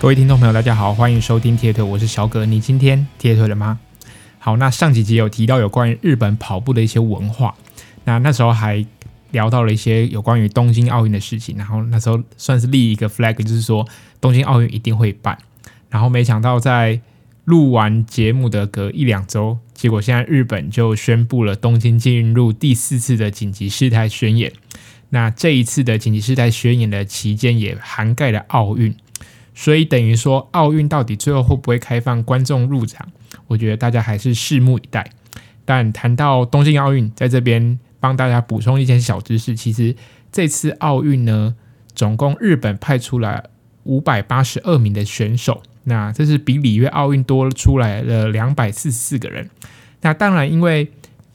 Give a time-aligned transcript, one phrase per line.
[0.00, 2.46] 各位听众朋友，大家好，欢迎收听铁腿，我是小葛。
[2.46, 3.78] 你今天铁腿了吗？
[4.38, 7.54] 好，那上几集有提到有关于日本跑步的一些文化，
[8.04, 8.82] 那那时候还
[9.30, 13.86] 聊到了一些有关于东京奥运的事情，然后那时候算是立一个 flag，就是说
[14.22, 15.36] 东京奥运一定会办。
[15.90, 16.98] 然后没想到在
[17.44, 24.50] 录完节目的隔一两周，结果现在日本就宣布了东京进入第四次的紧急事态宣言。
[25.10, 28.96] 那这一次的紧急事态宣言的期间也涵盖了奥运。
[29.60, 33.06] 所以等于说，奥运到底最后会不会开放观众入场？
[33.46, 35.10] 我觉得大家还是拭目以待。
[35.66, 39.54] 但谈到东京奥运，在这边帮大家补充一些小知识。
[39.54, 39.94] 其实
[40.32, 41.54] 这次奥运呢，
[41.94, 43.44] 总共日本派出来
[43.82, 49.50] 五百八十二名的选手，那这是比里约奥运多出来了两百四十四个人。
[50.00, 50.90] 那当然，因为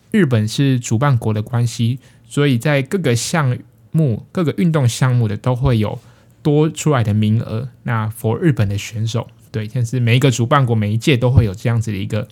[0.10, 3.56] 日本是主办国的关系，所以在各个项
[3.92, 6.00] 目、各个运动项目的都会有。
[6.46, 12.28] 多出来的名额，那 for 日本的选手，对，但是每一个主办国每一届都会有这样子的一个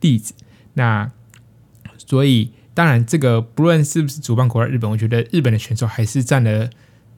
[0.00, 0.34] 例子。
[0.74, 1.10] 那
[1.98, 6.70] 所以当然，这个不论是不是主办国的日本，我觉得日本的选手还是占了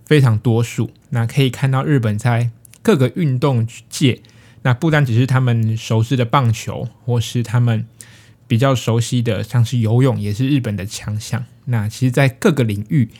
[0.07, 0.91] 非常多数。
[1.11, 4.23] 那可以看到日本在各个运动界，
[4.63, 7.87] 那不单只是他们熟悉的棒球，或是他们
[8.47, 11.45] 比较熟悉的像是游泳，也是日本的强项。
[11.67, 13.11] 那其实，在各个领域，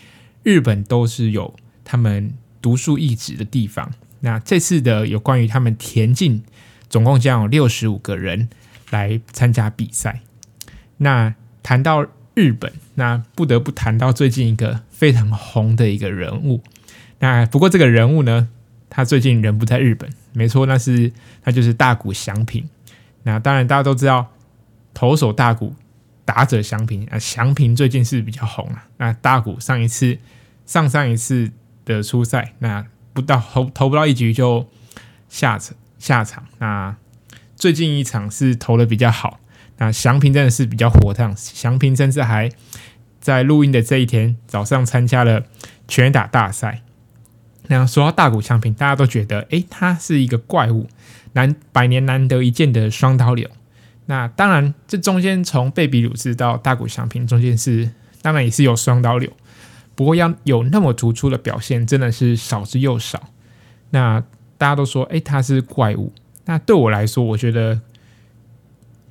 [0.43, 1.55] 日本都是有
[1.85, 2.33] 他们。
[2.61, 3.93] 独树一帜的地方。
[4.21, 6.43] 那这次的有关于他们田径，
[6.89, 8.49] 总共将有六十五个人
[8.91, 10.23] 来参加比赛。
[10.97, 16.63] 那谈到日本，那不得不谈到最近一个非常红的一个人物。
[17.21, 18.49] 那不过这个人物呢，
[18.91, 22.69] 他最近人不在日本，没错，那是他就是大谷翔平。
[23.23, 24.33] 那当然大家都知道，
[24.93, 25.77] 投手大谷，
[26.25, 28.89] 打者翔平啊，翔平最近是比较红啊。
[28.97, 30.19] 那大谷上一次，
[30.67, 31.53] 上上一次。
[31.89, 34.69] 的初赛，那不到投投不到一局就
[35.29, 36.45] 下场下场。
[36.59, 36.95] 那
[37.57, 39.41] 最近一场是投的比较好，
[39.79, 41.35] 那祥平真的是比较火烫。
[41.37, 42.51] 祥平甚至还
[43.21, 45.45] 在录音的这一天早上参加了
[45.89, 46.83] 全垒打大赛。
[47.69, 50.89] 那说到大谷祥平，大家都觉得诶，他是一个怪物，
[51.33, 53.49] 难百年难得一见的双刀流。
[54.07, 57.91] 那当然，这中间从贝比鲁斯到大谷祥平中间是
[58.23, 59.31] 当然也是有双刀流。
[59.99, 63.31] 不过要有那么突出的表现，真的是少之又少。
[63.91, 64.21] 那
[64.57, 66.13] 大家都说，诶，他是怪物。
[66.45, 67.81] 那对我来说，我觉得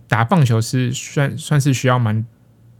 [0.08, 2.26] 打棒球是算算是需要蛮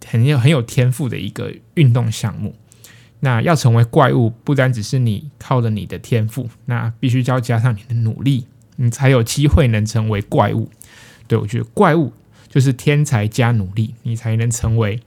[0.06, 2.56] 很有很有天赋的一个运动项目。
[3.20, 8.48] 那要成为怪物，不单只是你靠着你的天赋，那必须要加上你的努力，
[8.78, 10.70] 你才有机会能成为怪物。
[11.28, 12.14] 对，我觉得怪物
[12.48, 15.02] 就是天才加努力，你才能成为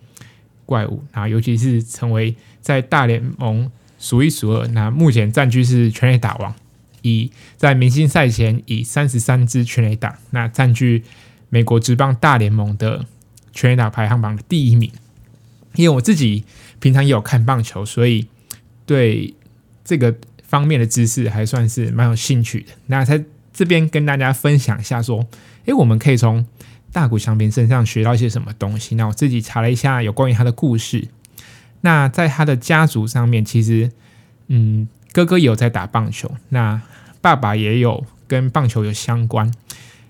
[0.70, 1.02] 怪物。
[1.10, 2.36] 啊，尤其是成为。
[2.62, 6.54] 在大联盟数一数二，那目前占据是全垒打王，
[7.00, 11.02] 以在明星赛前以三十三支全垒打，那占据
[11.48, 13.06] 美国职棒大联盟的
[13.54, 14.92] 全垒打排行榜的第一名。
[15.74, 16.44] 因为我自己
[16.80, 18.28] 平常也有看棒球，所以
[18.84, 19.34] 对
[19.82, 20.14] 这个
[20.46, 22.66] 方面的知识还算是蛮有兴趣的。
[22.88, 25.26] 那在这边跟大家分享一下，说，
[25.64, 26.44] 诶，我们可以从
[26.92, 28.94] 大谷翔平身上学到一些什么东西？
[28.94, 31.08] 那我自己查了一下有关于他的故事。
[31.82, 33.90] 那在他的家族上面，其实，
[34.48, 36.82] 嗯，哥哥有在打棒球，那
[37.20, 39.52] 爸爸也有跟棒球有相关。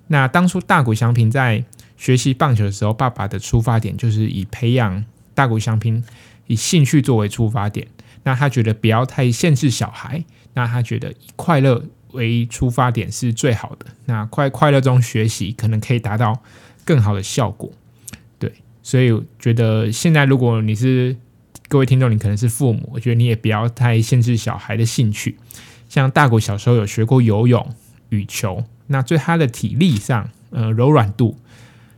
[0.09, 1.65] 那当初大谷翔平在
[1.97, 5.05] 学习棒球的时候，爸爸的出发点就是以培养
[5.35, 6.03] 大谷翔平
[6.47, 7.87] 以兴趣作为出发点。
[8.25, 10.25] 那他觉得不要太限制小孩，
[10.55, 13.87] 那他觉得以快乐为出发点是最好的。
[14.07, 16.43] 那快快乐中学习，可能可以达到
[16.91, 17.71] 更好的效果。
[18.41, 18.53] 对，
[18.83, 21.15] 所以我觉得现在如果你是
[21.69, 25.37] 各位听众，你可能是父母，我觉得你也不要太限制小孩的兴趣。
[25.89, 27.65] 像大谷小时候有学过游泳、
[28.09, 31.37] 羽球，那对他的体力上、呃柔软度，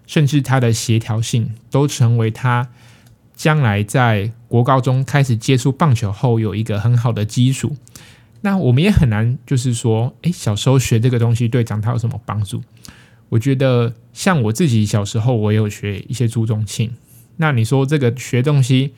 [0.06, 2.69] 甚至他的协调性，都成为他
[3.34, 7.75] 将来在国高中开始接触棒球后有一个很好的基础。
[8.43, 12.62] 那我们也很难就是说，诶，小时候学这个东西对长大有什么帮助？
[13.32, 16.93] 我觉得像我自己小时候，我也有学一些朱宗庆。
[17.38, 18.93] 那你说这个学东西？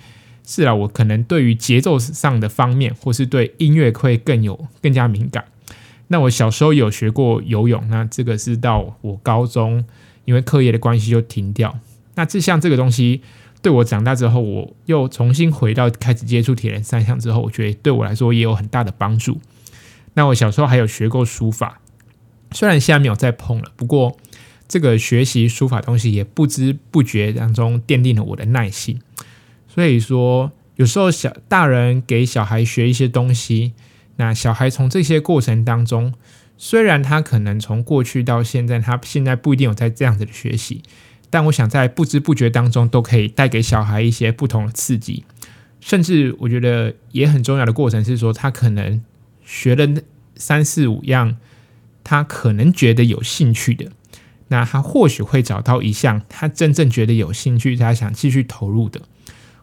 [0.47, 5.45] 是啊，我可能对于节奏上的方面，或是对音乐会更有更加敏感。
[6.09, 9.85] 那我小时候有学过游泳，那这个是到我高中，
[10.25, 11.79] 因为课业的关系就停掉。
[12.17, 13.23] 那这像这个东西，
[13.63, 19.41] 对我长大之后，我又重新回到开始接触铁人三项之后，我觉得对我来说也有很大的帮助。
[20.15, 21.81] 那我小时候还有学过书法，
[22.55, 24.17] 虽然现在没有再碰了，不过
[24.67, 29.01] 这个学习书法东西也不知不觉当中奠定了我的耐性。
[29.69, 33.73] 所以说，有时候小大人给小孩学一些东西，
[34.17, 36.15] 那小孩从这些过程当中
[36.57, 40.81] 虽然他可能从过去到现在，他现在不一定有在这样子的学习，
[41.29, 45.25] 但我想在不知不觉当中都可以带给小孩一些不同的刺激，
[45.81, 49.03] 甚至我觉得也很重要的过程是说，他可能
[49.45, 49.89] 学了
[50.37, 51.37] 三四五样，
[52.05, 53.91] 他可能觉得有兴趣的，
[54.49, 59.01] 那他或许会找到一项他真正觉得有兴趣，他想继续投入的。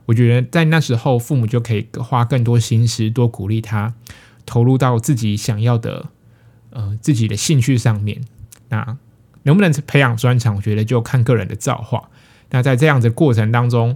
[0.08, 3.94] 我觉得在那时候，父母就可以花更多心思，多鼓励他
[4.46, 6.08] 投入到自己想要的，
[6.72, 8.20] 呃，自己的兴趣上面。
[8.70, 8.98] 那
[9.44, 12.10] 能不能培养专长，我觉得就看个人的造化。
[12.50, 13.96] 那在这样的过程当中，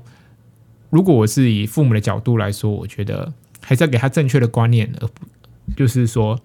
[0.90, 5.26] 如果我是以父母的角度来说，我觉得还是要给他正确的观念，而不
[5.76, 6.40] 就是说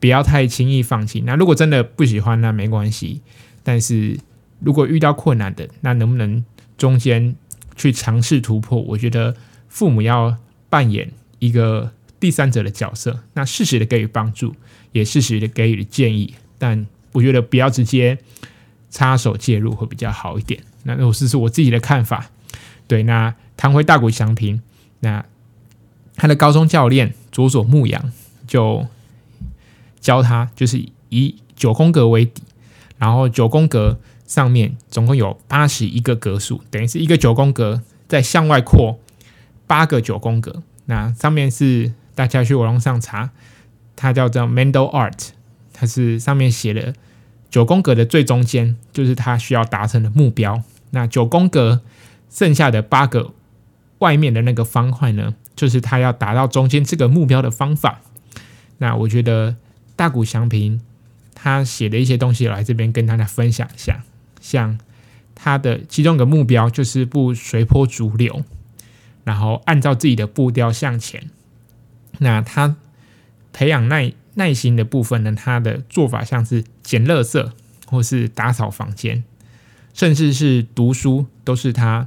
[0.00, 1.20] 不要太轻易放弃。
[1.22, 3.20] 那如果真的不喜欢，那没关系。
[3.62, 4.18] 但是
[4.60, 6.44] 如果遇到困难的，那能不能
[6.76, 7.34] 中间？
[7.76, 9.36] 去尝试突破，我觉得
[9.68, 10.36] 父母要
[10.68, 14.52] 扮演一个第三者的角色，那适时的给予帮助，
[14.90, 18.18] 也适时的给予建议，但我觉得不要直接
[18.90, 20.60] 插手介入会比较好一点。
[20.82, 22.28] 那我是是我自己的看法。
[22.88, 24.60] 对，那谈回大谷翔平，
[24.98, 25.24] 那
[26.16, 28.12] 他的高中教练佐佐木阳
[28.48, 28.84] 就
[30.00, 32.42] 教他，就是以九宫格为底，
[32.98, 33.98] 然后九宫格。
[34.28, 39.00] 上面总共有八十一个格数，等于是一个九宫格再向外扩
[39.66, 40.62] 八个九宫格。
[40.84, 43.30] 那上面是大家去网络上查，
[43.96, 45.28] 它叫做 Mental Art，
[45.72, 46.92] 它是上面写了
[47.48, 50.62] 九宫格的最中间就是它需要达成的目标。
[50.90, 51.80] 那九宫格
[52.28, 53.32] 剩下的八个
[54.00, 58.02] 外面的那个方块呢，就是它要达到中间这个目标的方法。
[58.76, 59.56] 那我觉得
[59.98, 60.80] 大谷翔平
[61.34, 64.04] 他写的一些东西，来这边跟大家分享一下。
[64.40, 64.78] 像
[65.34, 68.44] 他的其中一个目标就是不随波逐流，
[69.24, 71.28] 然后按照自己的步调向前。
[72.18, 72.76] 那他
[73.52, 77.50] 培养耐耐心的部分呢，他的做法像是捡垃圾，
[77.86, 79.24] 或是打扫房间，
[79.92, 82.06] 甚至是读书，都是他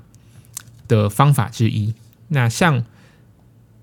[0.88, 1.94] 的方法之一。
[2.30, 2.86] 那像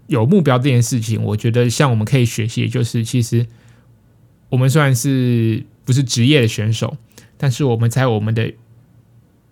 [0.06, 3.46] 有目标这件事情，我觉得像我们可以学习，就是其实
[4.48, 6.96] 我们虽然是不是职业的选手。
[7.40, 8.52] 但是我们在我们的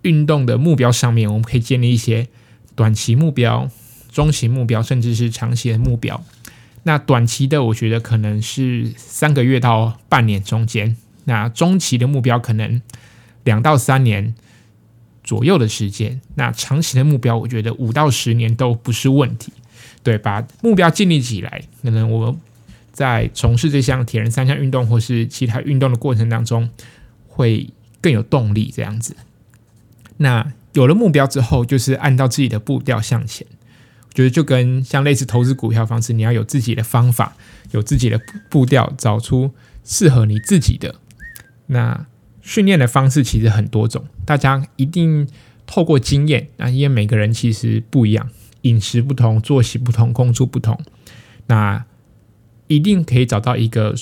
[0.02, 2.26] 运动的目标上面，我们可以建立一些
[2.74, 3.70] 短期目标、
[4.10, 6.20] 中期目标，甚至是长期的目标。
[6.82, 10.96] 那短期的，我觉得可能是三个月到半年中间；
[11.26, 12.82] 那中期的目标可能
[13.44, 14.34] 两到三年
[15.22, 19.52] 左右的时间；那长期的目标，我觉得五到十年都不是问题。
[20.02, 22.36] 对，把目标建立起来，可能我
[22.96, 26.70] 在从事这项铁人三项运动或是其他运动的过程当中，
[27.28, 27.68] 会
[28.00, 29.14] 更有动力，这样子。
[30.16, 33.46] 那有了目标之后，就是按照自己的步调向前。
[34.08, 37.36] 我觉得就跟像类似投资股票方式，你要有自己的方法，
[37.72, 39.52] 有自己的步调，找出
[39.84, 40.94] 适合你自己的。
[41.66, 42.06] 那
[42.40, 45.28] 训练的方式其实很多种，大家一定
[45.66, 48.30] 透过经验啊，因为每个人其实不一样，
[48.62, 50.80] 饮食不同，作息不同，工作不同，
[51.48, 51.84] 那
[52.68, 53.94] 一定可以找到一个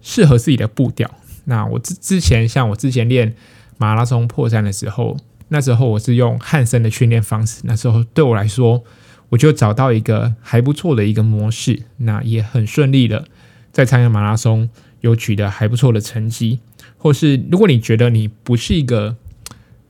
[0.00, 1.10] 适合自己的步调。
[1.44, 3.34] 那我之之前，像我之前练
[3.78, 5.16] 马拉松破三的时候，
[5.48, 7.60] 那时候我是用汉森的训练方式。
[7.64, 8.82] 那时候对我来说，
[9.28, 13.28] 我就找到一个还不错的一个模式，那也很顺利的
[13.70, 14.68] 在参加马拉松
[15.02, 16.60] 有取得还不错的成绩。
[16.98, 19.16] 或是如果你觉得你不是一个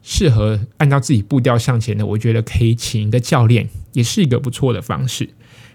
[0.02, 5.30] 适合按照自己步调向前的，我觉得可以请一个教练，也是一个不错的方式。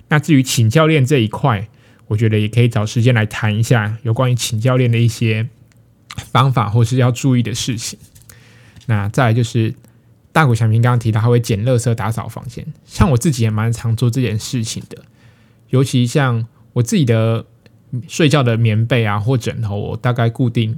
[0.09, 1.67] 那至于请教练这一块，
[2.11, 5.47] 我觉得也可以找时间来谈一下有关于请教练的一些。
[6.33, 7.97] 方法或是要注意的事情。
[8.87, 9.73] 那再就是
[10.33, 15.05] 大谷翔平刚刚提到他会捡垃圾、打扫房间，像我自己也蛮常做这件事情的。
[15.69, 17.45] 尤其像我自己的
[18.09, 20.73] 睡觉的棉被啊或枕头，我大概固定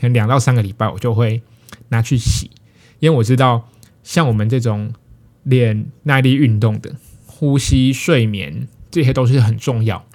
[0.00, 1.42] 可能两到三个礼拜我就会
[1.90, 2.50] 拿去洗，
[2.98, 3.68] 因为我知道
[4.02, 4.94] 像我们这种
[5.42, 10.07] 练耐力运动的，呼吸、睡眠这些都是很重要。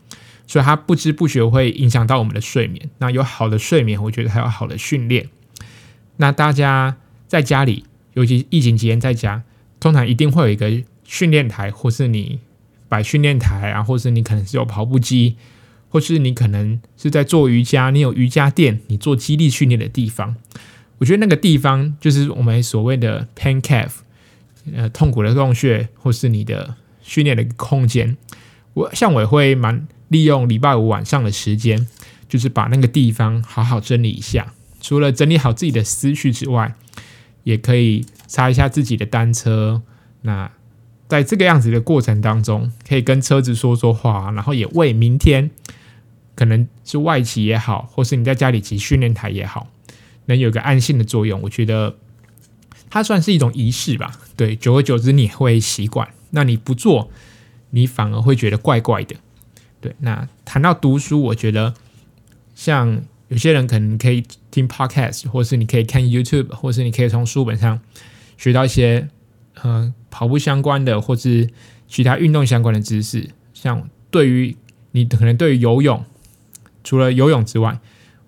[0.46, 2.90] 所以，他不知不觉会影响到我们的睡眠。
[2.98, 5.30] 那有好的睡眠，我觉得还有好的训练。
[6.18, 6.98] 那大家
[7.28, 9.44] 在家里，尤其疫情期间在家，
[9.80, 12.40] 通常一定会有一个训练台，或是你
[12.88, 15.38] 摆训练台啊，或是你可能是有跑步机，
[15.90, 20.36] 或是你可能是在做瑜伽，你有瑜伽垫，你做肌力训练的地方。
[21.00, 23.92] 我觉得那个地方就是我们所谓的 pain cave，
[24.76, 28.16] 呃，痛苦的洞穴，或是你的训练的空间。
[28.74, 29.88] 我像我也会蛮。
[30.10, 31.88] 利用礼拜五晚上的时间，
[32.28, 34.54] 就是把那个地方好好整理一下。
[34.80, 36.76] 除了整理好自己的思绪之外，
[37.44, 39.82] 也可以擦一下自己的单车。
[40.22, 40.52] 那
[41.08, 45.52] 在这个样子的过程当中，可以跟车子说说话，然后也为明天
[46.36, 49.68] 可能是外骑也好，或是你在家里骑训练台也好，
[50.26, 51.98] 能有个安心的作用，我觉得
[52.90, 54.20] 它算是一种仪式吧。
[54.36, 57.12] 对，久而久之你会习惯，那你不做，
[57.70, 59.16] 你反而会觉得怪怪的。
[59.84, 61.74] 对，那谈到读书，我觉得
[62.56, 67.82] 像有些人可能可以听 podcast，或是你可以看 YouTube，或是你可以从书本上
[68.38, 69.10] 学到一些
[69.62, 71.50] 呃跑步相关的，或是
[71.90, 73.30] 其他运动相关的知识。
[73.54, 74.56] 像对于
[74.92, 76.06] 你可能对于游泳。
[76.86, 77.80] 除了游泳之外，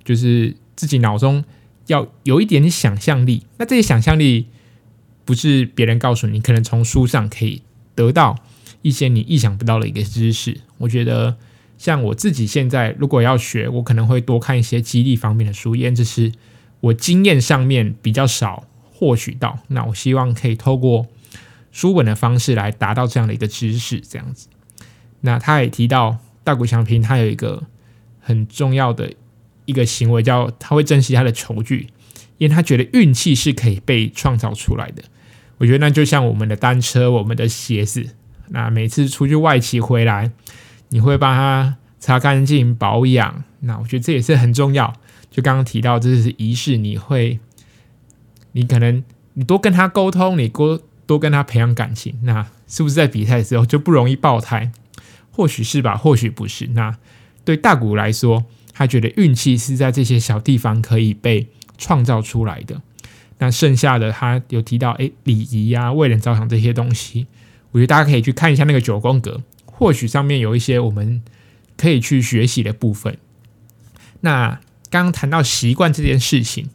[0.04, 1.44] 就是自己脑中
[1.88, 3.46] 要有一点点想象力。
[3.58, 4.48] 那这些想象力
[5.26, 7.62] 不是别人告诉你，可能从书上可以
[7.96, 8.38] 得到
[8.86, 10.62] 一些你意想不到的一个知识。
[10.78, 11.36] 我觉得，
[11.78, 16.32] 像我自己现在如果要学，我可能会多看一些激励方面的书，因为这是
[16.80, 19.58] 我经验上面比较少获取到。
[19.70, 21.08] 那我希望可以透过
[21.72, 24.48] 书本的方式来达到这样的一个知识，这样子。
[25.22, 27.64] 那他也提到大谷翔平，他有一个。
[28.28, 29.14] 很重要的
[29.66, 31.90] 一个行为叫他会珍惜他的球具，
[32.40, 35.04] 因为他觉得运气是可以被创造出来的。
[35.60, 38.16] 我觉得那就像我们的单车、我们的鞋子，
[38.50, 40.32] 那每次出去外骑回来，
[40.90, 43.44] 你会帮他擦干净、保养。
[43.62, 44.94] 那我觉得这也是很重要。
[45.30, 47.40] 就刚刚提到这是仪式，你会，
[48.52, 54.72] 你可能你多跟他沟通，你多多跟他培养感情，那是不是在比赛的时候就不容易爆胎？
[55.32, 56.68] 或许是吧，或许不是。
[56.68, 56.96] 那。
[57.44, 61.48] 对大谷来说，他觉得运气是在这些小地方可以被
[61.78, 62.82] 创造出来的。
[63.38, 67.28] 那剩下的，他有提到，诶，礼仪啊，为人着想这些东西，
[67.76, 71.22] 我觉得大家可以去看一下那个九宫格，或许上面有一些我们
[71.76, 73.18] 可以去学习的部分。
[74.22, 76.70] 那刚刚谈到习惯这件事情，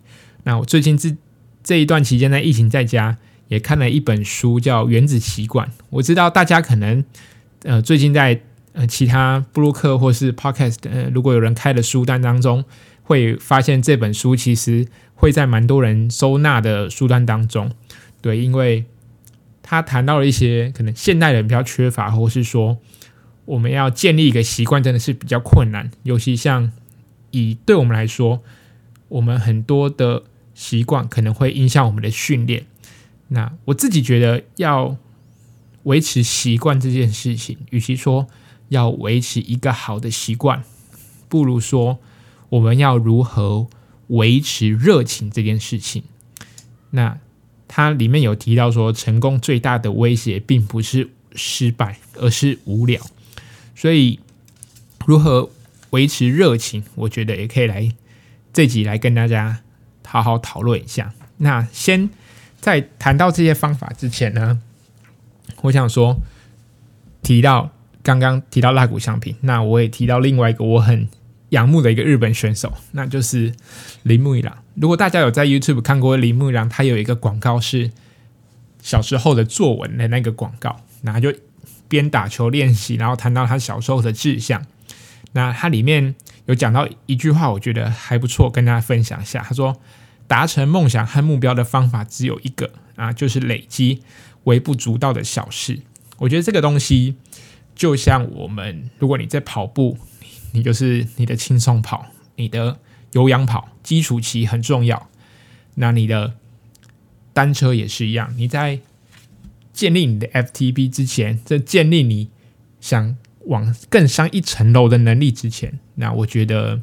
[0.45, 1.17] 那我最近这
[1.65, 3.17] 这一段期间呢，疫情在家
[3.49, 5.67] 也看了一本书，叫《原子习惯》。
[5.89, 7.03] 我知道大家可能
[7.63, 8.43] 呃最近在。
[8.73, 12.65] 呃，其他布鲁克或是 podcast，呃，如果有人开的书单当中，
[13.03, 17.73] 会发现这本书其实会在蛮多人收纳的书单当中。
[18.23, 18.85] 对，因为
[19.71, 22.77] 他谈到了一些可能现代人比较缺乏，或是说
[23.45, 25.93] 我们要建立一个习惯真的是比较困难。
[26.03, 26.73] 尤其像
[27.31, 28.43] 以对我们来说，
[29.07, 30.25] 我们很多的
[30.55, 32.67] 习惯可能会影响我们的训练。
[33.29, 34.97] 那我自己觉得要
[35.85, 38.27] 维持习惯这件事情，与其说
[38.71, 40.65] 要维持一个好的习惯，
[41.29, 42.01] 不如说
[42.49, 43.69] 我们要如何
[44.09, 46.03] 维持热情这件事情。
[46.91, 47.21] 那
[47.73, 53.01] 它里面有提到说，成功最大的威胁并不是失败，而是无聊。
[53.77, 54.19] 所以，
[55.07, 55.49] 如何
[55.91, 57.89] 维持热情，我觉得也可以来
[58.53, 59.61] 这集来跟大家
[60.05, 61.15] 好好讨论一下。
[61.37, 62.11] 那先
[62.61, 64.61] 在谈到这些方法之前呢，
[65.63, 66.19] 我想说
[67.23, 67.71] 提到。
[68.03, 71.07] 刚刚提到大谷翔平，那我也提到另外一个我很
[71.51, 73.53] 仰慕的一个日本选手，那就是
[74.03, 74.57] 铃木一朗。
[74.75, 77.91] 如果大家有在 YouTube 看过铃木一朗，他有一个广告是
[78.83, 81.33] 小时候的作文的那个广告，那他就
[81.89, 84.65] 边打球练习，然后谈到他小时候的志向。
[85.33, 86.15] 那他里面
[86.47, 89.45] 有讲到一句话，我觉得还不错，跟大家分享一下。
[89.47, 89.81] 他说
[90.27, 94.03] ：“达成梦想和目标的方法只有一个啊，就是累积
[94.45, 95.81] 微不足道的小事。”
[96.19, 97.17] 我觉得这个东西。
[97.73, 99.97] 就像我们，如果你在跑步，
[100.53, 102.79] 你就是你的轻松跑，你的
[103.13, 105.09] 有氧跑，基础期很重要。
[105.77, 106.35] 那你的
[107.33, 108.81] 单车也是一样，你在
[109.73, 112.29] 建立你的 FTP 之前，在建立你
[112.81, 113.17] 想
[113.47, 116.81] 往更上一层楼的能力之前，那我觉得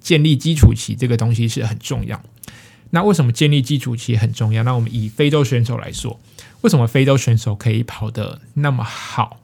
[0.00, 2.20] 建立基础期这个东西是很重要。
[2.90, 4.64] 那为什么建立基础期很重要？
[4.64, 6.18] 那我们以非洲选手来说，
[6.62, 9.40] 为什么非洲选手可以跑得那么好？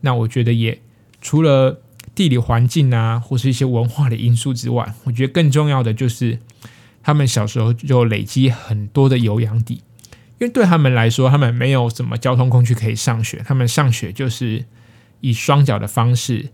[0.00, 0.80] 那我觉得也
[1.20, 1.80] 除了
[2.14, 6.38] 地理环境啊，或是一些文化的因素之外，我觉得更重要的就是
[7.02, 9.82] 他们小时候就累积很多的有氧底，
[10.38, 14.64] 因为对他们来说，他们没有什么交通工具可以上学，他们上学就是
[15.20, 16.50] 以双脚的方式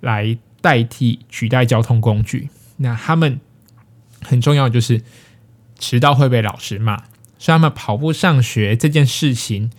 [0.00, 2.48] 来代替取代交通工具。
[2.76, 3.40] 那他们
[4.22, 5.02] 很重要就是
[5.78, 6.96] 迟到会被老师骂，
[7.38, 9.70] 所以他们跑步上学这件事情，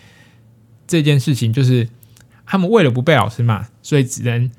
[0.85, 1.89] 这件事情就是。
[2.43, 4.51] 他们为了不被老师骂，所以只能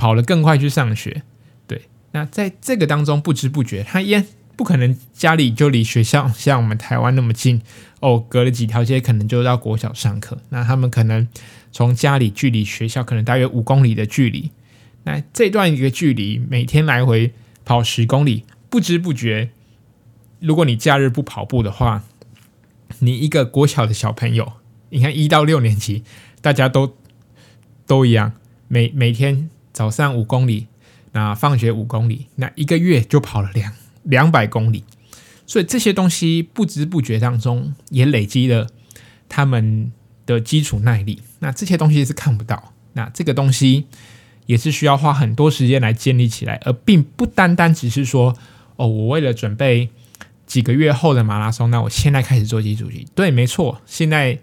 [0.00, 1.22] 跑得更快去上学。
[1.66, 4.24] 对，那在这个当中不知不觉，他也
[4.56, 7.60] 不可能家里就离学校像我们台湾那么近
[8.00, 10.38] 哦，隔了几条街可能就到国小上课。
[10.48, 11.28] 那他们可能
[11.70, 14.50] 从家里距离学校可能大约五公里的距离。
[15.02, 17.34] 那这段一个距离，每天来回
[17.66, 19.50] 跑十公里，不知不觉，
[20.40, 22.04] 如果你假日不跑步的话，
[23.00, 24.54] 你一个国小的小朋友，
[24.88, 26.04] 你看一到六年级，
[26.40, 26.96] 大家都。
[27.86, 28.34] 都一样，
[28.68, 29.50] 每每天
[29.80, 30.66] 早上五公里，
[31.12, 33.72] 那放学五公里，那一个月就跑了两
[34.02, 34.84] 两百公里。
[35.46, 38.66] 所以这些东西不知不觉当中也累积了
[39.26, 39.90] 他们
[40.26, 41.22] 的基础耐力。
[41.38, 43.86] 那这些东西是看不到，那这个东西
[44.44, 48.36] 也是需要花很多时间来建立起来，而并不单单只是说
[48.76, 49.88] 哦，我为了准备
[50.44, 53.06] 几个月后的马拉松，那我现在开始做基础期。
[53.14, 54.38] 对，没错，现在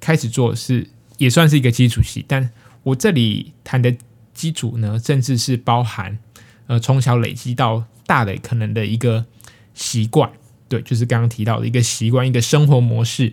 [0.00, 0.88] 开始做是
[1.18, 2.48] 也算是一个基础期，但
[2.84, 3.94] 我这里谈的
[4.34, 6.18] 基础呢，甚至是包含
[6.66, 9.26] 呃从小累积到大的可能的一个。
[9.74, 10.30] 习惯，
[10.68, 13.32] 对，就是刚刚提到的一个习惯，一个生活模式，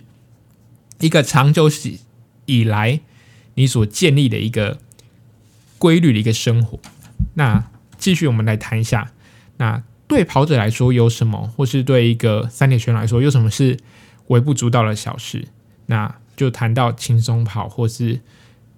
[1.02, 1.70] 一个长久
[2.46, 3.02] 以来
[3.56, 4.80] 你所建立的一个
[5.78, 6.80] 规律的一个生活。
[7.34, 9.12] 那继续，我们来谈一下，
[9.58, 13.78] 那对跑者来说有什么，或是对一个三铁圈来说有什么是
[14.28, 15.50] 微不足道的小事？
[15.88, 18.22] 那就谈到轻松跑或是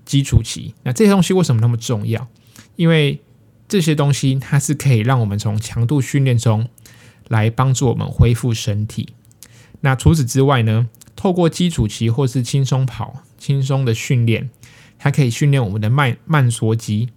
[0.05, 0.73] 基础期。
[0.83, 2.27] 那这些东西为什么那么重要？
[2.75, 3.21] 因为
[3.67, 6.67] 这些东西它是可以让我们从强度训练中。
[7.29, 9.13] 来帮助我们恢复身体。
[9.79, 10.89] 那除此之外呢？
[11.15, 14.49] 透过基础期或是轻松跑、轻松的训练，
[14.99, 17.07] 它可以训练我们的慢慢缩肌。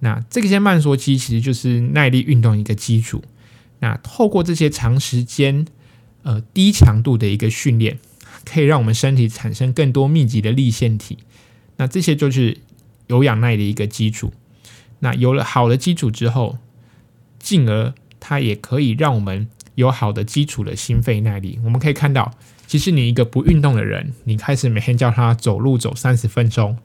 [0.00, 3.24] 那这些慢缩肌其实就是耐力运动一个基础。
[3.78, 5.66] 那透过这些长时间、
[6.22, 7.98] 呃低强度的一个训练，
[8.44, 11.16] 可以让我们身体产生更多密集的粒线体。
[11.76, 12.58] 那这些就是
[13.06, 14.32] 有氧耐的一个基础。
[15.00, 16.58] 那有了好的基础之后，
[17.38, 21.60] 进而它也可以让我们有好的基础的心肺耐力。
[21.64, 22.32] 我们可以看到，
[22.66, 26.78] 其实你一个不运动的人，你开始每天叫他走路走三十分钟，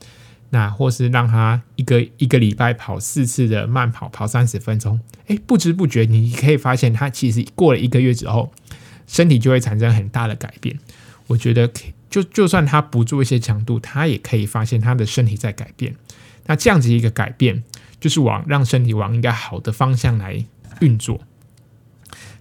[0.49, 8.51] 那或是让他一个一个礼拜跑四次的慢跑，跑三十分钟，诶，不知不觉你可以发现，他其实过了一个月之后，
[9.07, 10.77] 身体就会产生很大的改变。
[11.27, 11.71] 我觉得，
[12.11, 15.95] 就就算他不做一些强度，他也可以发现他的身体在改变。
[16.45, 17.63] 那这样子一个改变，
[17.99, 20.45] 就是往让身体往一个好的方向来
[20.81, 21.21] 运作。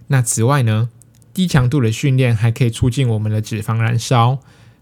[0.07, 0.89] 那此外呢，
[1.33, 4.39] 低强度的训练还可以促进我们的脂肪燃烧，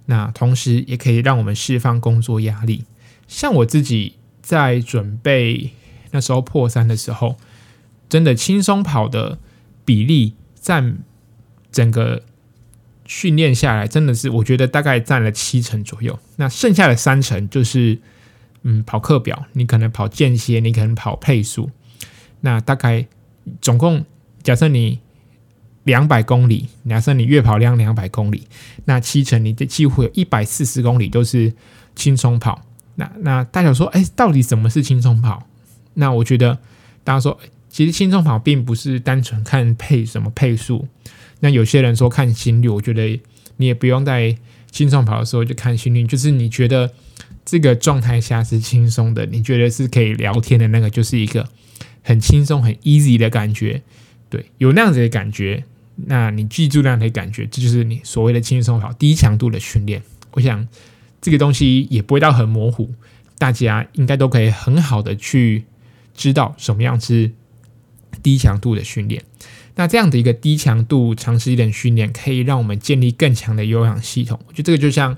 [0.08, 2.86] 那同时也可以让我们释放工作压力。
[3.28, 5.73] 像我自己在准备
[6.10, 7.38] 那时候破三的时候，
[8.10, 9.38] 真的轻松跑的
[9.86, 10.97] 比例占
[11.71, 12.23] 整个
[13.10, 16.19] 训练下来，真的是我觉得大概占了七成左右。
[16.36, 17.98] 那剩下的三成就是，
[18.62, 21.72] 嗯，跑课表，你可能跑间歇，你可能跑配速。
[22.41, 23.08] 那大概
[23.60, 24.06] 总共，
[24.43, 25.00] 假设你
[25.86, 28.48] 两百公里，假设你月跑量两百公里，
[28.86, 31.52] 那七成你的几乎有一百四十公里都是
[31.95, 32.63] 轻松跑。
[32.93, 35.48] 那那大家说，哎，到底什么是轻松跑？
[35.95, 36.60] 那我觉得
[37.04, 40.88] 大家说，其实轻松跑并不是单纯看配什么配速。
[41.39, 43.19] 那有些人说看心率，我觉得
[43.58, 44.38] 你也不用在
[44.71, 46.91] 轻松跑的时候就看心率，就是你觉得
[47.45, 51.47] 这个状态下是轻松的，你觉得是可以聊天的那个，就是一个
[52.04, 53.82] 很轻松、很 easy 的感觉。
[54.30, 55.63] 对，有那样子的感觉。
[56.06, 60.02] 那你记住那样的感觉，这就是你所谓的轻松跑、低强度的训练。
[60.32, 60.65] 我想
[61.19, 62.93] 这个东西也不会到很模糊，
[63.38, 65.65] 大家应该都可以很好的去
[66.15, 67.32] 知道什么样是
[68.23, 69.21] 低强度的训练。
[69.75, 74.39] 那这样的一个低强度长时间的训练，可以让我们建立更强的有氧系统。
[74.47, 75.17] 我觉得这个就像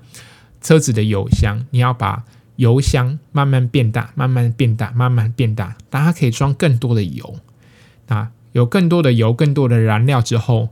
[0.61, 2.23] 车子的油箱，你要把
[2.57, 7.39] 油箱慢慢变大、慢慢变大、慢慢变大，让它可以装更多的油。
[8.07, 10.69] 那有更多的油、更多的燃料之后，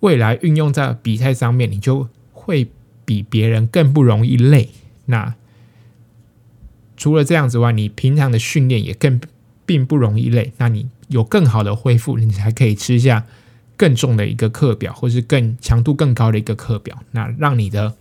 [0.00, 2.68] 未来运用在比赛上面，你就会
[3.04, 4.70] 比别人更不容易累。
[5.06, 5.34] 那
[6.96, 9.20] 除了这样之外，你平常的训练也更
[9.64, 10.52] 并不容易累。
[10.56, 13.26] 那你有更好的恢复，你才可以吃下
[13.76, 16.98] 更重的一个课表，或是更强度更高的一个课表。
[17.10, 17.94] 那让你的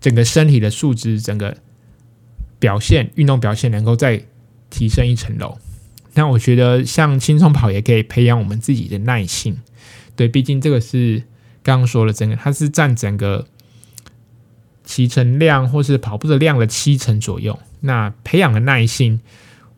[0.00, 1.56] 整个身体的素质、整个
[2.58, 4.22] 表现、运动表现能够再
[4.70, 5.58] 提升一层楼。
[6.14, 9.58] 那我觉得像轻松跑也可以培养我们自己的耐性，
[10.16, 11.22] 对，毕竟这个是
[11.62, 13.46] 刚刚说了，整个它是占整个
[14.84, 17.56] 骑乘量或是跑步的量的七成左右。
[17.80, 19.20] 那培养的耐心，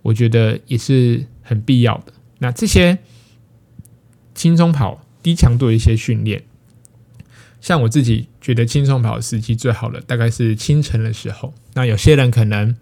[0.00, 2.12] 我觉得也是很必要的。
[2.40, 2.98] 那这些
[4.34, 6.42] 轻松跑低强度的一些训练，
[7.60, 11.54] 像我自己觉得轻松跑的时机最好的大概是清晨的时候。
[11.72, 12.76] 那有些人可能。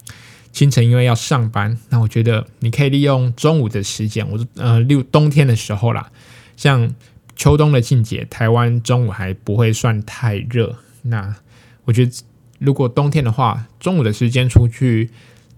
[0.51, 4.29] 清晨因为要上班，那我觉得你可以利用中午的时间。
[4.29, 6.11] 我呃，六冬天的时候啦，
[6.57, 6.93] 像
[7.37, 10.77] 秋冬的季节，台湾中午还不会算太热。
[11.03, 11.37] 那
[11.85, 12.11] 我觉得
[12.59, 15.11] 如果冬天的话，中午的时间出去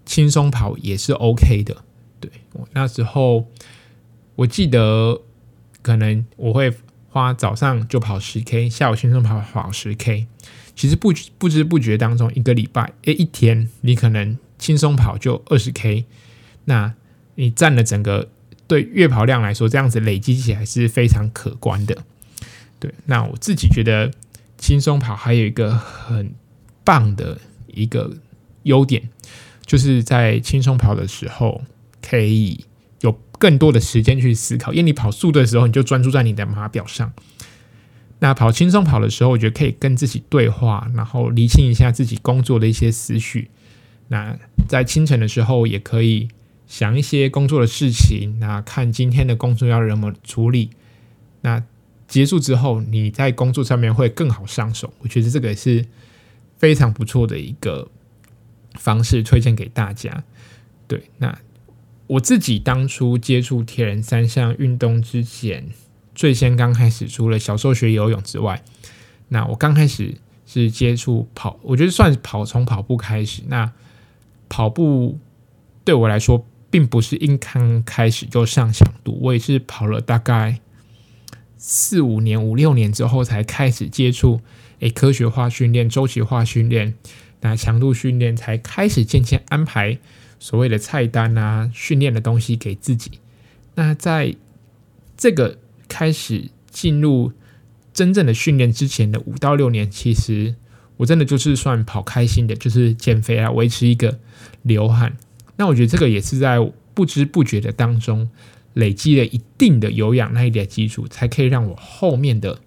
[0.04, 1.76] 轻松跑也是 OK 的。
[2.18, 3.46] 对，我那时候
[4.40, 5.20] 我记得
[5.82, 6.72] 可能我会
[7.10, 10.26] 花早上就跑十 K，下午轻松跑跑十 K。
[10.74, 14.38] 其实不不知不觉当中，一个礼拜诶，一天你可能。
[14.58, 16.04] 轻松跑就二十 K，
[16.66, 16.92] 那
[17.36, 18.28] 你占了整个
[18.66, 22.04] 对月跑量来说，这样子累积起来是非常可观的。
[22.78, 24.10] 对，那我自己觉得
[24.58, 26.34] 轻松跑还有一个很
[26.84, 28.18] 棒的一个
[28.64, 29.08] 优点，
[29.64, 31.62] 就是在轻松跑的时候
[32.02, 32.66] 可以
[33.40, 37.12] 更多的时间去思考，因为你跑速的时候你就专注在你的码表上。
[38.20, 43.48] 那跑轻松跑的时候，我觉得可以跟自己对话，然后理清一下自己工作的一些思绪。
[44.08, 44.36] 那
[44.68, 46.28] 在清晨的时候，也可以
[46.66, 50.68] 想一些工作的事情，那看今天的工作要怎么处理。
[51.40, 51.62] 那
[52.06, 54.92] 结束之后，你在工作上面会更好上手。
[54.98, 55.86] 我觉得这个也是
[56.58, 57.88] 非常不错的一个
[58.74, 60.22] 方式，推荐给大家。
[60.86, 61.38] 对，那
[62.10, 65.68] 我自己当初接触铁人三项运动之前，
[66.12, 68.64] 最先刚开始，除了小时候学游泳之外，
[69.28, 73.42] 那我刚开始是接触跑，我觉得算跑，从跑步开始。
[73.46, 73.70] 那
[74.48, 75.20] 跑步
[75.84, 80.58] 对我来说，并不是一刚开始就上强度，我也是跑了大概。
[81.56, 84.40] 四五年、五六年之后才开始接触，
[84.80, 86.94] 诶，科学化训练、周期化训练，
[87.42, 89.98] 那强度训练才开始渐渐安排
[90.40, 93.20] 所谓的菜单啊、训练的东西给自己。
[93.76, 94.34] 那在
[95.16, 97.32] 这个开始进入
[97.94, 100.56] 真正的训练之前的五到六年，其实
[100.96, 104.18] 我真的就是算跑开心的，就是减肥啊，维持一个
[104.62, 105.16] 流汗。
[105.54, 106.58] 那我觉得这个也是在
[106.92, 108.28] 不知不觉的当中。
[108.74, 112.60] 累积了一定的有氧耐力的基础，才可以让我后面的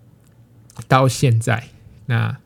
[0.85, 1.69] 到现在
[2.07, 2.39] 那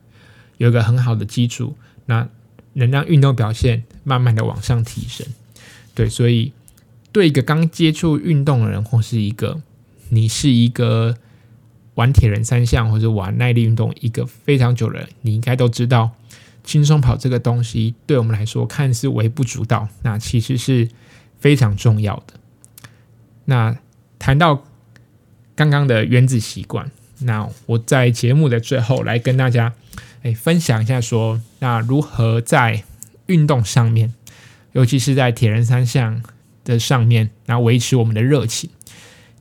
[0.58, 2.30] 有一个很好的基础，那
[2.78, 5.26] 能让运动表现慢慢的往上提升。
[5.94, 6.54] 对，所以
[7.12, 9.60] 对一个刚接触运动的人，或是一个
[10.10, 11.18] 你是一个
[11.96, 16.12] 玩铁人三项或者玩耐力运动一个非常久的人，你应该都知道，
[16.64, 20.88] 轻松跑这个东西对我们来说看似微不足道，那其实是
[21.40, 22.36] 非常重要的。
[23.46, 23.76] 那
[24.20, 24.64] 谈到
[25.56, 29.74] 刚刚的原子习惯，那我在节目的最后来跟大家
[30.24, 32.84] 诶分享一下说，那如何在
[33.28, 34.14] 运动上面，
[34.74, 36.22] 尤其是在铁人三项
[36.64, 38.70] 的上面，那维持我们的热情，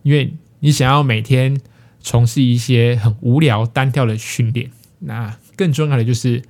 [0.03, 1.61] 因为你想要每天
[2.01, 6.43] 从事一些很无聊单调的训练，那更重要的就是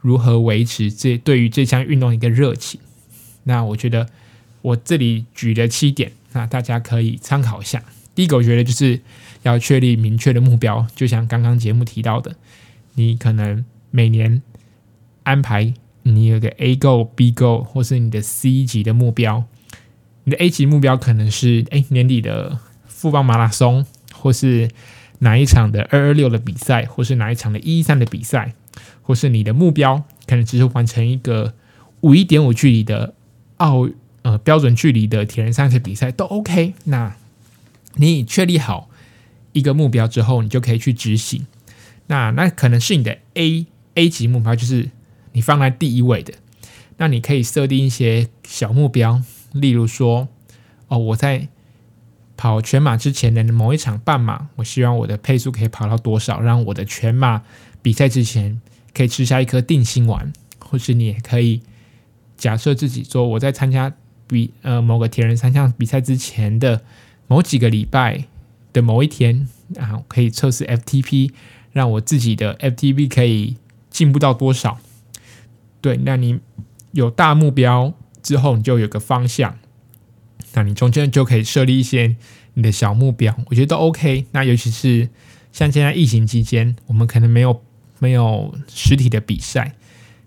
[0.00, 2.80] 如何维持这对于这项运动一个热情。
[3.44, 4.08] 那我觉得
[4.62, 6.12] 我这里举了七点。
[6.32, 7.82] 那大家可以参考一下。
[8.14, 9.00] 第一个，我觉得就是
[9.42, 12.36] 要确立明确的目标，就像刚刚节目提到的，
[12.96, 14.42] 你可能每年
[15.22, 19.44] 安排你有个 A goal、B goal，或是你的 C 级的目标。
[20.24, 24.68] 你的 A 级目标可能是哎年底的富邦马拉松，或是
[25.20, 28.54] 哪一场的二二六的比赛，或是哪一场的一一三的比赛，
[29.02, 31.54] 或是你的目标可能只是完成一个
[32.00, 33.14] 五一点五距离的
[33.58, 33.88] 奥。
[34.22, 36.74] 呃，标准距离的铁人三项比赛都 OK。
[36.86, 37.14] 那
[37.94, 38.90] 你确立好
[39.52, 41.46] 一个目标之后，你就可以去执行。
[42.06, 44.90] 那那可能是你的 A A 级目标，就是
[45.32, 46.34] 你放在第一位的。
[46.96, 50.28] 那你可以设定一些小目标，例如说，
[50.88, 51.48] 哦，我在
[52.36, 57.42] 跑全马之前的某一场半马，我希望我的配速可以跑到多少，让我的全马
[57.82, 58.60] 比赛之前
[58.94, 60.32] 可以吃下一颗定心丸。
[60.58, 61.62] 或是你也可以
[62.36, 63.92] 假设自己说，我在参加。
[64.28, 66.82] 比呃某个铁人三项比赛之前的
[67.28, 68.24] 某几个礼拜
[68.72, 69.46] 的某一天
[69.78, 71.30] 啊，可以测试 FTP，
[71.76, 73.58] 让我自己的 FTP 可以
[73.90, 74.78] 进步到多少？
[75.82, 76.40] 对，那你
[76.92, 79.58] 有大目标之后，你就有个方向，
[80.54, 82.16] 那你中间就可以设立一些
[82.54, 84.24] 你的小目标，我觉得都 OK。
[84.30, 85.10] 那尤其是
[85.52, 87.62] 像现在疫情期间，我们可能没有
[87.98, 89.74] 没有实体的比赛，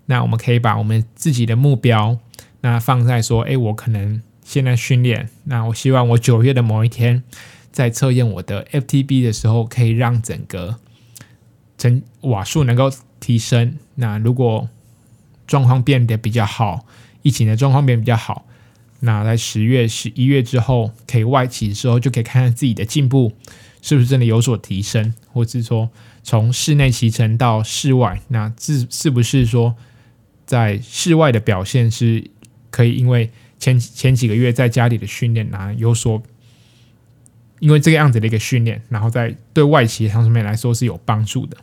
[0.06, 2.16] 那我们可以把我们自己的目标。
[2.60, 7.24] 那放在说，哎，我可能现在训练，那我希望我九月的某一天
[7.72, 10.76] 在测验我的 FTB 的时候，可以让整个
[11.80, 13.74] 整瓦数能够提升。
[13.94, 14.68] 那如果
[15.46, 16.84] 状况变得比较好，
[17.22, 18.44] 疫情的状况变得比较好，
[19.00, 23.32] 那在十月、十一月之后可以外企的时候，就可以看看自己的进步
[23.80, 25.88] 是不是真的有所提升，或是说
[26.22, 29.74] 从室内骑乘到室外，那是是不是说
[30.44, 32.30] 在室外的表现是。
[32.72, 36.22] 可以因为前前几个月在家里的训练啊，有所
[37.58, 41.56] 因为这个样子的一个训练，然后在对外企上面来说是有帮助的。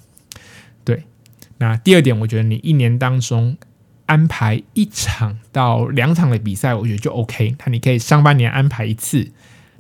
[1.60, 3.58] 那第二点，我觉得你一年当中
[4.06, 7.56] 安排一场到两场的比赛，我觉得就 OK。
[7.60, 9.32] 那你可以上半年安排一次，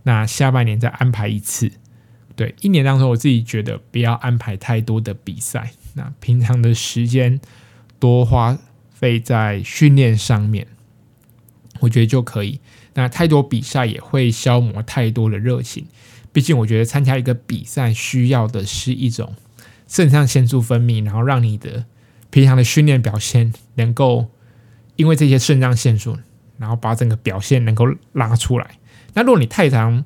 [0.03, 1.71] 那下半年再安排一次。
[2.35, 7.39] 对，一年当中我自己觉得不要安排太多的比赛，那平常的时间
[7.99, 8.57] 多花
[8.93, 10.67] 费在训练上面。
[11.79, 12.59] 我觉得就可以。
[12.95, 15.85] 那太多比赛也会消磨太多的热情。
[16.33, 19.35] 毕竟，我觉得参加一个比赛需要的是一种
[19.87, 21.85] 肾上腺素分泌，然后让你的
[22.29, 24.27] 平常的训练表现能够
[24.95, 26.17] 因为这些肾上腺素，
[26.57, 28.71] 然后把整个表现能够拉出来。
[29.13, 30.03] 那如果你太常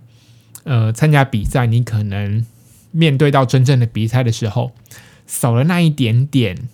[0.63, 2.46] 呃参加比赛，你可能
[2.91, 4.72] 面对到真正的比赛的时候，
[5.26, 6.70] 少了那一点点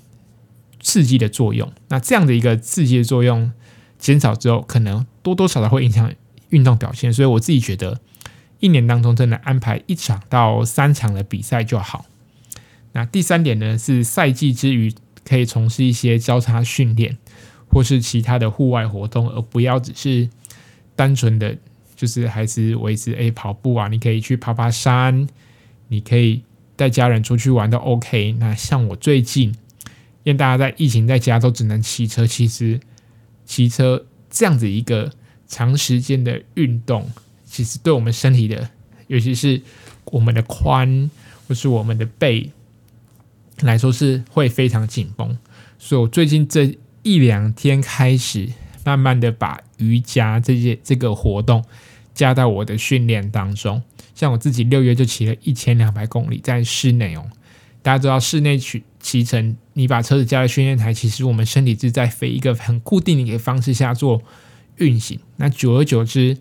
[0.82, 1.72] 刺激的作用。
[1.88, 3.52] 那这样的一个刺激的作用
[3.98, 6.14] 减少之后，可能多多少少会影响
[6.50, 7.14] 运动表现。
[7.14, 8.00] 所以我自己觉得，
[8.60, 12.06] 一年当中真的安排一场到三场的比赛就好。
[12.98, 14.92] 那第三点呢，是赛季之余
[15.24, 17.16] 可以从事一些交叉训练，
[17.70, 20.28] 或是其他的户外活动，而不要只是
[20.96, 21.56] 单纯的，
[21.96, 23.88] 就是还是维持诶跑步啊。
[23.88, 25.28] 你可以去爬爬山，
[25.90, 26.42] 你可以
[26.76, 28.32] 带家人出去玩都 OK。
[28.40, 29.50] 那像我最近，
[30.24, 32.80] 因为大家在疫情在家都只能骑车，其实
[33.46, 35.14] 骑车这样子一个
[35.48, 37.08] 长时间的运动，
[37.46, 38.72] 其实对我们身体的，
[39.06, 39.62] 尤其是
[40.06, 41.12] 我们的髋
[41.48, 42.50] 或是我们的背。
[43.62, 45.36] 来说是会非常紧绷，
[45.80, 48.48] 所以我最近这一两天开始，
[48.86, 51.64] 慢慢的把瑜伽这些这个活动
[52.14, 53.82] 加到我的训练当中。
[54.14, 57.26] 像我自己六月就骑了一千两百公里，在室内哦。
[57.82, 64.22] 大家知道室内骑骑乘，你把车子加在训练台，其实我们身体是在非一个很固定的一个方式下做
[64.78, 65.20] 运行。
[65.38, 66.38] 那久而久之，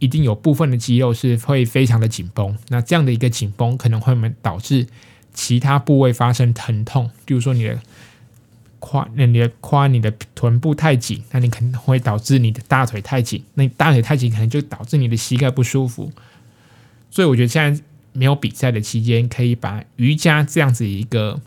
[0.00, 2.56] 一定有部分的肌肉是会非常的紧绷。
[2.68, 4.86] 那这样的一个紧绷，可能会导致。
[5.36, 7.78] 其他部位发生疼痛，比如说你的
[8.80, 16.10] 胯，那你的胯、你的臀部太紧，那你可能会导致你的大腿太紧，那你大腿太紧可能就导致你的膝盖不舒服。
[17.10, 17.82] 所以我觉得现在
[18.14, 21.38] 没有比赛的期间，可以把瑜伽这样子一个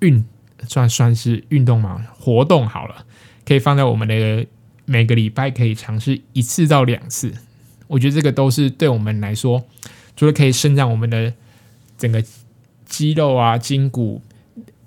[0.00, 0.22] 运
[0.68, 3.06] 算算是运动嘛，活动好了，
[3.46, 4.46] 可以放在我们的
[4.84, 7.32] 每个礼拜可以尝试一次到两次。
[7.86, 9.64] 我觉得这个都是对我们来说，
[10.14, 11.32] 除了可以伸展我们的
[11.96, 12.22] 整个。
[12.86, 14.22] 肌肉啊，筋骨，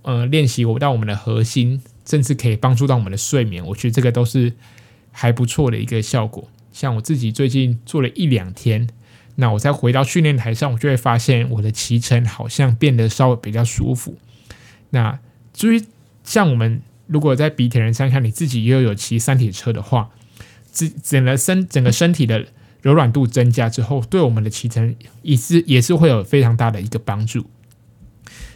[0.02, 3.64] 呃，练习我到我们的核心，甚至可以帮助到我们的睡眠。
[3.68, 4.54] 我觉得这个都是
[5.12, 6.48] 还不错的一个效果。
[6.72, 8.88] 像我自己最近做了一两天，
[9.36, 14.18] 那我再回到训练台上，我就会发现我的骑乘好像变得稍微比较舒服。
[14.92, 15.20] 那
[15.54, 15.84] 至于
[16.24, 20.10] 像我们如果在比铁人三项，你自己又有骑三铁车的话，
[20.72, 22.46] 整整个身整个身体的
[22.82, 27.46] 柔软度增加之后，对我们的骑乘也是也是会有非常大的一个帮助。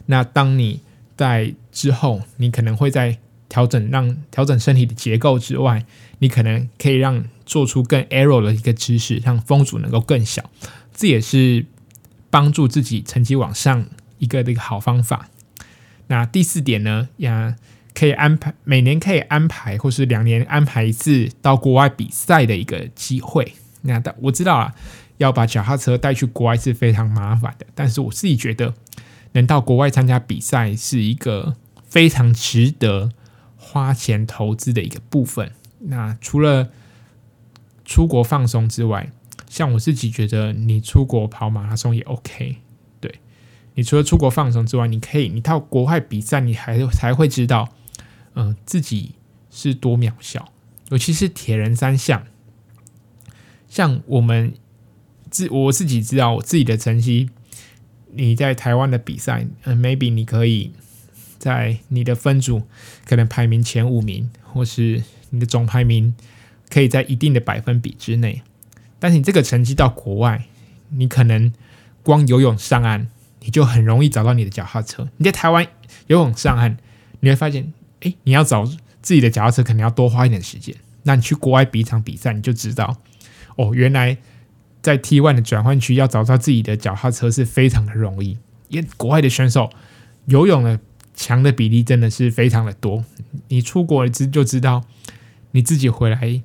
[0.06, 0.82] 那当你
[1.16, 5.86] 在之后，你可能会在调整让调整身体的结构之外，
[6.20, 10.50] 你可能可以让做出更 aero 的一个姿势，让风阻能够更小，
[10.94, 11.66] 这也是
[12.30, 13.86] 帮助自己成绩往上
[14.18, 15.30] 一个的一个好方法。
[16.08, 17.56] 那第四点呢，呀，
[17.94, 23.54] 可以安排每年可以安排，或是两年安排一次到国外比赛的一个机会。
[23.84, 24.74] 那我知道啊，
[25.18, 28.74] 要把脚踏车带去国外是非常麻烦的，但是我自己觉得。
[29.34, 33.12] 能到国外参加比赛是一个非常值得
[33.58, 35.52] 花钱投资的一个部分。
[35.80, 36.69] 那除了
[37.86, 39.12] 出国放松之外，
[39.50, 42.58] 像我自己觉得，你出国跑马拉松也 OK。
[43.00, 43.19] 对，
[43.76, 47.69] 你除了出国放松之外，你可以你到国外比赛，你还才会知道，
[48.36, 49.15] 嗯、自己
[49.52, 50.52] 是多渺小。
[50.89, 52.24] 尤其是铁人三项，
[53.67, 54.54] 像我们
[55.30, 57.30] 自我自己知道我自己的成绩。
[58.15, 60.71] 你在台湾的比赛，嗯，maybe 你可以
[61.39, 62.63] 在你的分组
[63.06, 66.13] 可能排名前五名，或是你的总排名
[66.69, 68.41] 可以在一定的百分比之内。
[68.99, 70.45] 但是你这个成绩到国外，
[70.89, 71.52] 你可能
[72.04, 73.08] 光游泳上岸，
[73.41, 75.10] 你就很容易找到你的脚踏车。
[75.17, 75.67] 你在台湾
[76.08, 76.78] 游泳上岸，
[77.19, 78.65] 你会发现，诶，你要找
[79.02, 80.76] 自己的脚踏车，可能要多花一点时间。
[81.04, 82.97] 那你去国外比一场比赛，你就知道，
[83.56, 84.17] 哦，原来。
[84.84, 89.69] 在 T1 的转换区要找到自己的脚踏车是非常的容易，因为国外的选手
[90.26, 90.78] 游泳的
[91.15, 93.06] 强的比例真的是非常的多。
[93.48, 94.84] 你出国了之就知道，
[95.52, 96.43] 你自己回来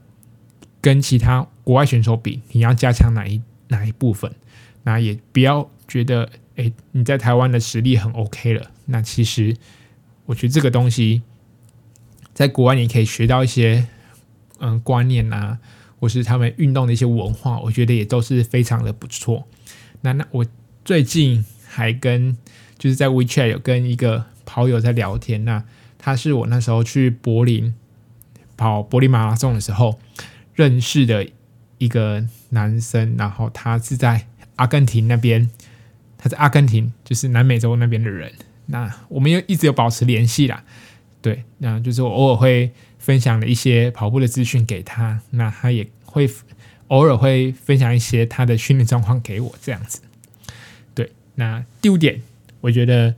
[0.81, 4.33] 跟其他国外选手比，你要加强哪一哪一部分。
[4.85, 8.71] 那也不要觉得，诶，你在台湾的实力很 OK 了。
[8.87, 9.57] 那其实
[10.27, 11.23] 我觉得这个东西
[12.33, 13.89] 在国外你可以学到一些
[14.61, 15.59] 嗯观念啊。
[16.01, 19.47] 或是他们运动的一些文化，我觉得也都是非常的不错。
[20.03, 20.47] 那那我
[20.85, 22.37] 最近还跟
[22.79, 25.65] 就是在 WeChat 有跟一个跑友在聊天，那
[25.99, 27.75] 他是我那时候去柏林
[28.57, 29.99] 跑柏林马拉松的时候
[30.55, 31.29] 认识的
[31.79, 35.51] 一个男生，然后他是在阿根廷那边，
[36.17, 38.33] 他在阿根廷就是南美洲那边的人。
[38.67, 40.63] 那我们又一直有保持联系啦，
[41.21, 42.73] 对，那就是我偶尔会。
[43.09, 46.29] 分享了一些跑步的资讯给他，那他也会
[46.89, 50.03] 偶尔会分享一些他的训练状况给我，这样子。
[50.93, 52.21] 对，那第五点，
[52.61, 53.15] 我觉得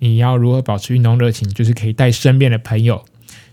[0.00, 3.02] 你要如何保持运动热情，就是可以带身边的朋友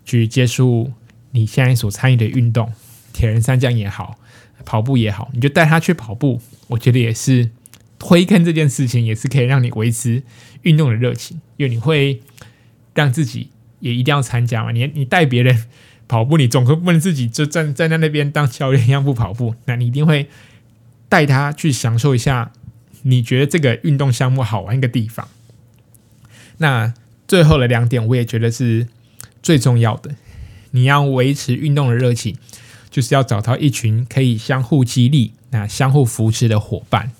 [0.03, 0.91] 去接触
[1.31, 2.73] 你现在所参与的运动，
[3.13, 4.19] 铁人三项也好，
[4.65, 6.41] 跑步也好，你就带他去跑步。
[6.67, 7.49] 我觉得也是
[7.97, 10.21] 推坑这件事情，也是可以让你维持
[10.63, 12.21] 运动的热情，因为你会
[12.93, 14.71] 让自己也一定要参加嘛。
[14.71, 15.65] 你你带别人。
[16.09, 20.29] 跑步，你总不能自己就站站在那边当教练一样不跑步， 那你一定会
[21.09, 22.53] 带他去享受一下
[23.01, 25.27] 你觉得这个运动项目好玩一个地方。
[26.59, 26.93] 那
[27.27, 28.87] 最后的两点，我也觉得是
[29.43, 30.15] 最重要的。
[30.71, 32.37] 你要维持运动的热情，
[32.89, 37.11] 就是要找到一群可以相互激励、那相互扶持的伙伴，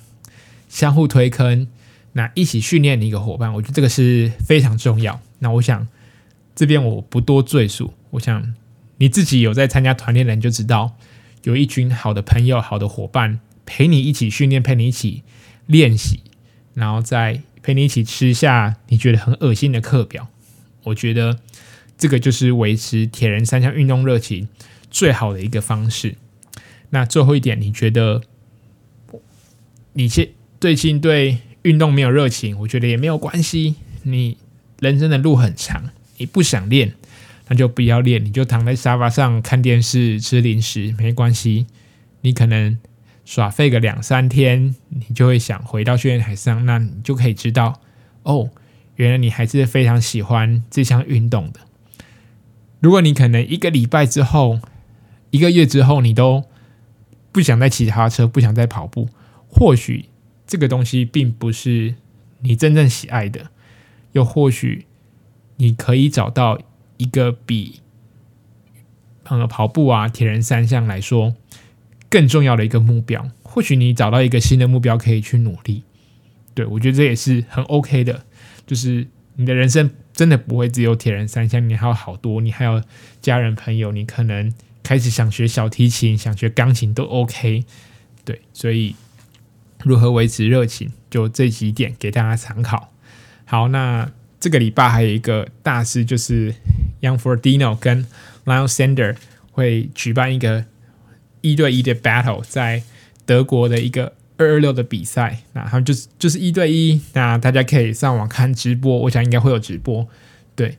[0.69, 1.67] 相互推坑，
[2.13, 3.53] 那一起训练的一个伙伴。
[3.53, 5.19] 我觉得这个是非常重要。
[5.39, 5.85] 那我想
[6.57, 8.53] 这边我不多赘述，我想。
[8.99, 10.97] 你自己有在参加团练的人就知道，
[11.43, 15.21] 有一群好的朋友、好的伙伴陪你一起训练，陪你一起
[15.67, 16.21] 练习，
[16.73, 20.29] 然后再陪你一起吃下你觉得很恶心的课表。
[20.85, 21.37] 我觉得
[21.95, 24.49] 这个就是维持铁人三项运动热情
[24.89, 26.15] 最好的一个方式。
[26.89, 28.23] 那最后一点，你觉得
[29.93, 33.75] 你现最近对运动没有热情，我觉得也没有关系。
[34.01, 34.37] 你
[34.79, 36.93] 人生的路很长，你不想练。
[37.49, 41.65] 那就不要练，你就躺在沙发上看电视、吃零食，没关系。
[42.19, 42.77] 你可能
[43.23, 47.79] 耍废个两三天，你就会想回到训练台上，那你就可以知道，
[48.23, 48.49] 哦，
[48.97, 51.61] 原来你还是非常喜欢这项运动的。
[52.81, 54.59] 如果你可能一个礼拜之后、
[55.29, 56.43] 一个月之后，你都
[57.31, 59.07] 不想再骑脚踏车，不想再跑步，
[59.47, 60.09] 或许
[60.45, 61.95] 这个东西并不是
[62.41, 63.51] 你真正喜爱的，
[64.11, 64.85] 又或许
[65.57, 66.59] 你可以找到。
[66.99, 67.79] 一个比
[69.25, 71.35] 呃跑步啊、铁人三项来说
[72.09, 75.83] 更重要的一个目标，或许你找到一个新的目标可以去努力。
[76.55, 78.25] 对，我觉得这也是很 OK 的，
[78.65, 82.81] 就是你的人生真的不会只有铁人三项，你还有好多，你还有
[83.21, 87.63] 家人朋友，你可能开始想学小提琴、想学钢琴都 OK。
[88.25, 88.95] 对，所以
[89.83, 92.91] 如何维持热情，就这几点给大家参考。
[93.45, 96.53] 好，那这个礼拜还有一个大事就是。
[96.99, 98.07] Young for Dino 跟
[98.45, 99.15] Lion Sander
[99.51, 100.65] 会举办一个
[101.41, 102.81] 一对一的 battle，在
[103.23, 105.43] 德国的一个二二六的比赛。
[105.53, 110.07] 那他们就是就是一对一，那大家可以上网看直播，我想应该会有直播。
[110.55, 110.75] 对，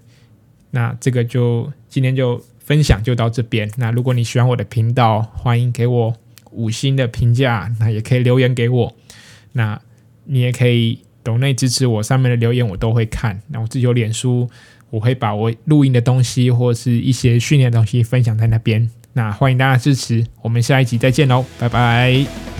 [0.73, 3.71] 那这个就今天就分享就到这边。
[3.77, 6.17] 那如果你喜欢我的频道，欢迎给我
[6.51, 8.97] 五星的评价，那也可以留言给我。
[9.53, 9.81] 那
[10.25, 13.41] 你也可以懂内支持我，上面的留言我都会看。
[13.49, 14.49] 那我自己有脸书。
[14.91, 22.58] 我会把我录音的东西或是一些训练的东西分享在那边，那欢迎大家支持，我们下一集再见喽，拜拜。